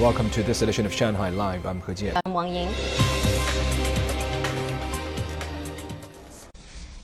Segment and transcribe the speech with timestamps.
[0.00, 1.66] Welcome to this edition of Shanghai Live.
[1.66, 2.20] I'm He Jian.
[2.24, 2.68] I'm Wang Ying.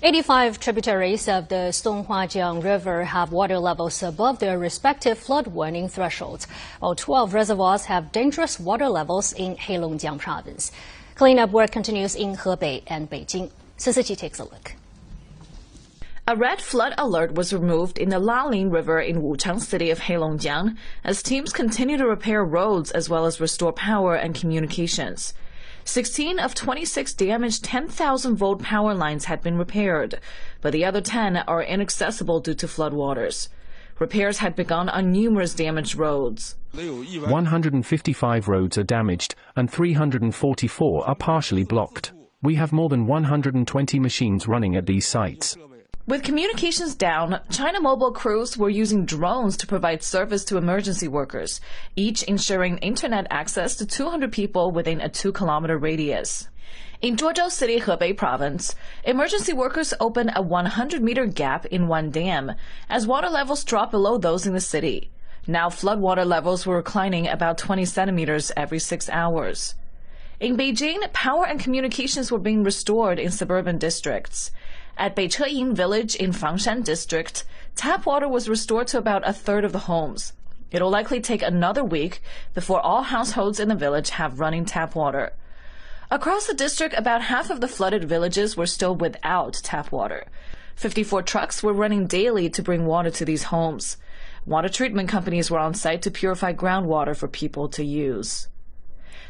[0.00, 6.46] 85 tributaries of the Songhuajiang River have water levels above their respective flood warning thresholds,
[6.78, 10.70] while 12 reservoirs have dangerous water levels in Heilongjiang province.
[11.16, 13.50] Cleanup work continues in Hebei and Beijing.
[13.76, 14.76] Sun Siqi takes a look.
[16.26, 20.74] A red flood alert was removed in the Lalin River in Wuchang city of Heilongjiang
[21.04, 25.34] as teams continue to repair roads as well as restore power and communications.
[25.84, 30.18] 16 of 26 damaged 10,000 volt power lines had been repaired,
[30.62, 33.48] but the other 10 are inaccessible due to floodwaters.
[33.98, 36.56] Repairs had begun on numerous damaged roads.
[36.72, 42.14] 155 roads are damaged, and 344 are partially blocked.
[42.42, 45.58] We have more than 120 machines running at these sites.
[46.06, 51.62] With communications down, China Mobile crews were using drones to provide service to emergency workers,
[51.96, 56.48] each ensuring internet access to 200 people within a 2 kilometer radius.
[57.00, 62.52] In Zhuozhou City, Hebei province, emergency workers opened a 100 meter gap in one dam
[62.90, 65.10] as water levels dropped below those in the city.
[65.46, 69.74] Now floodwater levels were reclining about 20 centimeters every six hours.
[70.40, 74.50] In Beijing, power and communications were being restored in suburban districts.
[74.96, 79.72] At Beicheying village in Fangshan district, tap water was restored to about a third of
[79.72, 80.32] the homes.
[80.70, 82.22] It'll likely take another week
[82.54, 85.32] before all households in the village have running tap water.
[86.10, 90.26] Across the district, about half of the flooded villages were still without tap water.
[90.76, 93.96] 54 trucks were running daily to bring water to these homes.
[94.46, 98.48] Water treatment companies were on site to purify groundwater for people to use.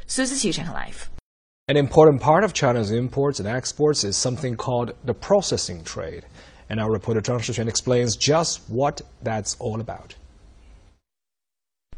[0.06, 1.10] Susie Life.
[1.66, 6.26] An important part of China's imports and exports is something called the processing trade.
[6.68, 10.14] And our reporter Zhang Shiquan explains just what that's all about.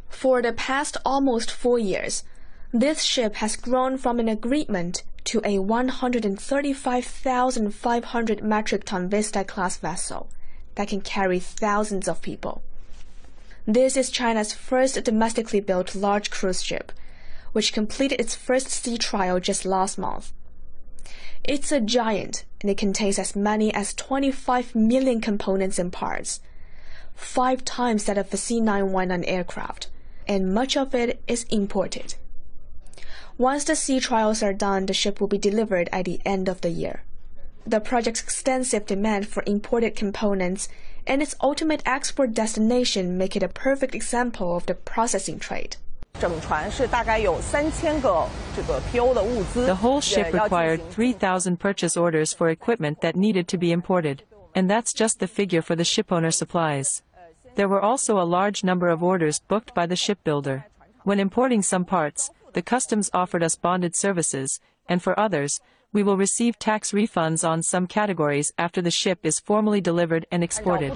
[0.08, 2.22] For the past almost four years,
[2.72, 10.28] this ship has grown from an agreement to a 135,500 metric ton Vista class vessel
[10.76, 12.62] that can carry thousands of people.
[13.66, 16.92] This is China's first domestically built large cruise ship
[17.56, 20.30] which completed its first sea trial just last month.
[21.42, 26.40] It's a giant, and it contains as many as 25 million components and parts,
[27.14, 29.88] five times that of a C919 aircraft,
[30.28, 32.16] and much of it is imported.
[33.38, 36.60] Once the sea trials are done, the ship will be delivered at the end of
[36.60, 37.04] the year.
[37.66, 40.68] The project's extensive demand for imported components
[41.06, 45.78] and its ultimate export destination make it a perfect example of the processing trade.
[49.66, 54.22] The whole ship required 3,000 purchase orders for equipment that needed to be imported,
[54.54, 57.02] and that's just the figure for the shipowner supplies.
[57.56, 60.66] There were also a large number of orders booked by the shipbuilder.
[61.04, 65.60] When importing some parts, the customs offered us bonded services, and for others,
[65.92, 70.44] we will receive tax refunds on some categories after the ship is formally delivered and
[70.44, 70.92] exported.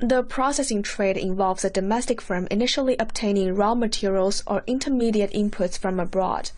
[0.00, 6.00] The processing trade involves a domestic firm initially obtaining raw materials or intermediate inputs from
[6.00, 6.52] abroad,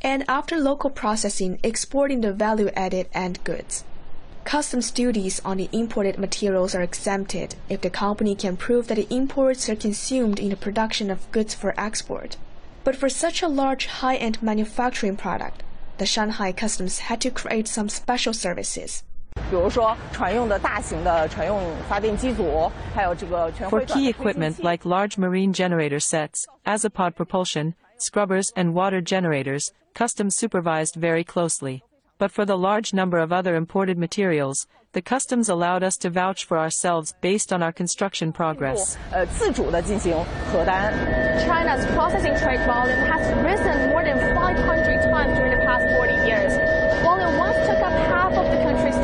[0.00, 3.82] and after local processing, exporting the value added end goods.
[4.44, 9.12] Customs duties on the imported materials are exempted if the company can prove that the
[9.12, 12.36] imports are consumed in the production of goods for export.
[12.84, 15.64] But for such a large high end manufacturing product,
[15.98, 19.02] the Shanghai Customs had to create some special services.
[23.70, 30.34] For key equipment like large marine generator sets, azipod propulsion, scrubbers and water generators, customs
[30.36, 31.84] supervised very closely.
[32.18, 36.44] But for the large number of other imported materials, the customs allowed us to vouch
[36.44, 38.96] for ourselves based on our construction progress.
[41.46, 46.52] China's processing trade volume has risen more than 500 times during the past 40 years.
[47.04, 48.94] While it once took up half of the country's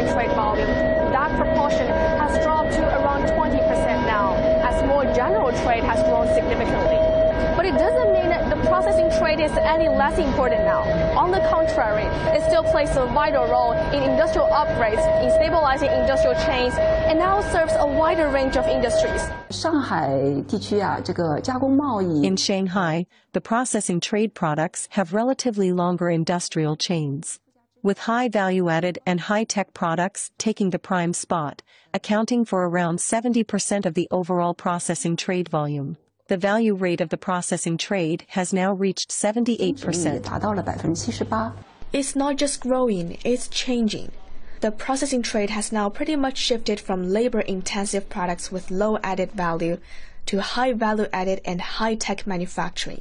[0.00, 0.66] total foreign trade volume,
[1.12, 6.98] that proportion has dropped to around 20% now, as more general trade has grown significantly.
[7.56, 10.82] But it doesn't mean that the processing trade is any less important now.
[11.18, 12.04] On the contrary,
[12.36, 17.40] it still plays a vital role in industrial upgrades, in stabilizing industrial chains, and now
[17.52, 19.22] serves a wider range of industries.
[22.24, 27.40] In Shanghai, the processing trade products have relatively longer industrial chains.
[27.82, 31.62] With high value added and high tech products taking the prime spot,
[31.94, 35.96] accounting for around 70% of the overall processing trade volume
[36.30, 40.24] the value rate of the processing trade has now reached 78%.
[41.92, 44.12] It's not just growing, it's changing.
[44.60, 49.32] the processing trade has now pretty much shifted from labor intensive products with low added
[49.32, 49.78] value
[50.26, 53.00] to high value added and high tech manufacturing.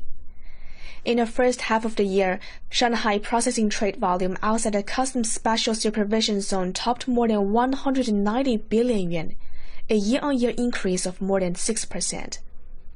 [1.05, 5.73] In the first half of the year, Shanghai processing trade volume outside the customs special
[5.73, 9.35] supervision zone topped more than 190 billion yuan,
[9.89, 12.39] a year-on-year increase of more than 6%.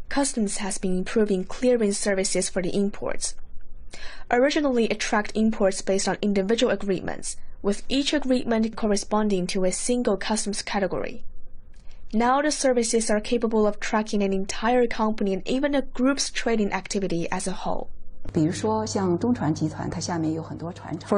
[0.09, 3.35] Customs has been improving clearance services for the imports.
[4.29, 10.17] Originally, it tracked imports based on individual agreements, with each agreement corresponding to a single
[10.17, 11.23] customs category.
[12.15, 16.71] Now the services are capable of tracking an entire company and even a group's trading
[16.71, 17.89] activity as a whole.
[18.31, 18.47] For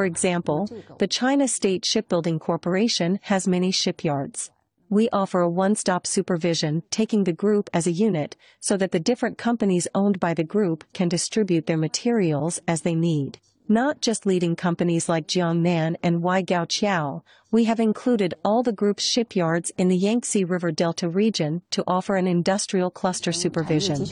[0.05, 4.51] example, the China State Shipbuilding Corporation has many shipyards.
[4.89, 9.37] We offer a one-stop supervision, taking the group as a unit, so that the different
[9.37, 13.41] companies owned by the group can distribute their materials as they need.
[13.68, 17.22] Not just leading companies like Jiangnan and Waigaoqiao,
[17.52, 22.16] we have included all the group's shipyards in the Yangtze River Delta region to offer
[22.16, 24.04] an industrial cluster supervision.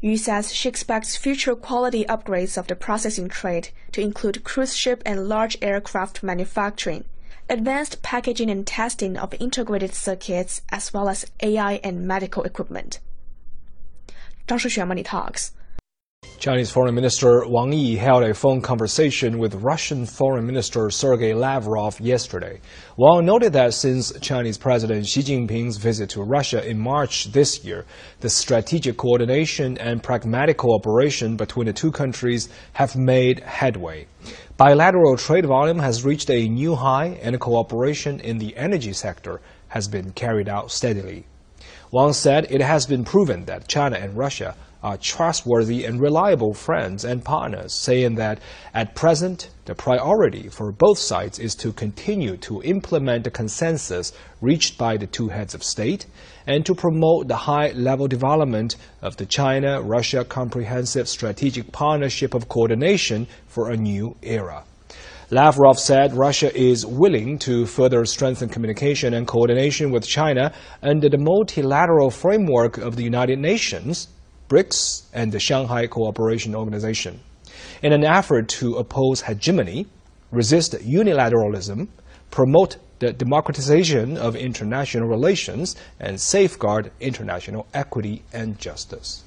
[0.00, 5.00] Yu says she expects future quality upgrades of the processing trade to include cruise ship
[5.06, 7.04] and large aircraft manufacturing,
[7.48, 12.98] advanced packaging and testing of integrated circuits, as well as AI and medical equipment.
[14.46, 15.52] 张世璇 Money Talks.
[16.39, 21.99] Chinese Foreign Minister Wang Yi held a phone conversation with Russian Foreign Minister Sergei Lavrov
[21.99, 22.61] yesterday.
[22.95, 27.85] Wang noted that since Chinese President Xi Jinping's visit to Russia in March this year,
[28.21, 34.07] the strategic coordination and pragmatic cooperation between the two countries have made headway.
[34.55, 39.89] Bilateral trade volume has reached a new high and cooperation in the energy sector has
[39.89, 41.25] been carried out steadily.
[41.91, 47.03] Wang said it has been proven that China and Russia are trustworthy and reliable friends
[47.03, 48.39] and partners, saying that
[48.73, 54.77] at present, the priority for both sides is to continue to implement the consensus reached
[54.77, 56.05] by the two heads of state
[56.47, 62.47] and to promote the high level development of the China Russia Comprehensive Strategic Partnership of
[62.47, 64.63] Coordination for a new era.
[65.31, 70.51] Lavrov said Russia is willing to further strengthen communication and coordination with China
[70.81, 74.07] under the multilateral framework of the United Nations
[74.49, 77.19] BRICS, and the Shanghai Cooperation Organization.
[77.83, 79.85] In an effort to oppose hegemony,
[80.31, 81.87] resist unilateralism,
[82.31, 89.23] promote the democratization of international relations, and safeguard international equity and justice.